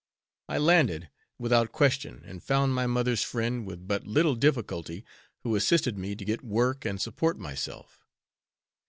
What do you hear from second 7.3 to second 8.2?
myself.